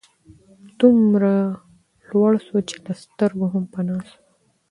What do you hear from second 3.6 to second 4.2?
پناه سو